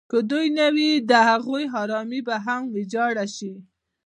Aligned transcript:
که 0.11 0.17
دوی 0.29 0.47
نه 0.57 0.67
وي 0.75 0.89
د 1.09 1.11
هغوی 1.29 1.63
ارامي 1.81 2.21
به 2.27 2.35
هم 2.45 2.61
ویجاړه 2.75 3.25
شي. 3.35 3.53